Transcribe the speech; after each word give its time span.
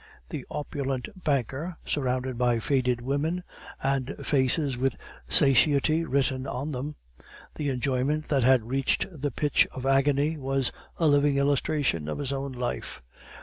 The 0.29 0.47
opulent 0.49 1.09
banker, 1.23 1.77
surrounded 1.85 2.35
by 2.35 2.57
faded 2.57 3.01
women, 3.01 3.43
and 3.83 4.15
faces 4.25 4.75
with 4.75 4.95
satiety 5.29 6.05
written 6.05 6.47
on 6.47 6.71
them, 6.71 6.95
the 7.53 7.69
enjoyment 7.69 8.25
that 8.29 8.41
had 8.41 8.63
reached 8.67 9.05
the 9.21 9.29
pitch 9.29 9.67
of 9.69 9.85
agony, 9.85 10.37
was 10.37 10.71
a 10.97 11.05
living 11.05 11.37
illustration 11.37 12.07
of 12.07 12.17
his 12.17 12.33
own 12.33 12.51
life. 12.53 13.03